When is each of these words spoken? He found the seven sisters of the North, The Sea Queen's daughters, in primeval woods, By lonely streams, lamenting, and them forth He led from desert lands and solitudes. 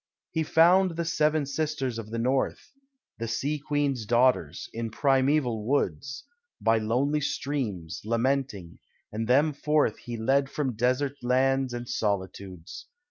He 0.31 0.41
found 0.41 0.95
the 0.95 1.05
seven 1.05 1.45
sisters 1.45 1.99
of 1.99 2.09
the 2.09 2.17
North, 2.17 2.71
The 3.19 3.27
Sea 3.27 3.59
Queen's 3.59 4.07
daughters, 4.07 4.67
in 4.73 4.89
primeval 4.89 5.63
woods, 5.63 6.23
By 6.59 6.79
lonely 6.79 7.21
streams, 7.21 8.01
lamenting, 8.03 8.79
and 9.11 9.27
them 9.27 9.53
forth 9.53 9.99
He 9.99 10.17
led 10.17 10.49
from 10.49 10.75
desert 10.75 11.17
lands 11.21 11.71
and 11.71 11.87
solitudes. 11.87 12.87